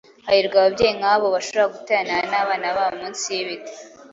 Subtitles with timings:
[0.27, 3.73] Hahirwa ababyeyi nk’abo bashobora guteranira n’abana babo munsi y’ibiti,